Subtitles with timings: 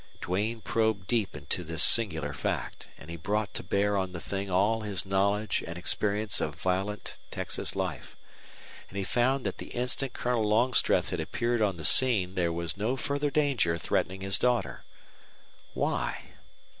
[0.19, 4.49] Duane probed deep into this singular fact, and he brought to bear on the thing
[4.49, 8.17] all his knowledge and experience of violent Texas life.
[8.89, 12.77] And he found that the instant Colonel Longstreth had appeared on the scene there was
[12.77, 14.85] no further danger threatening his daughter.
[15.75, 16.31] Why?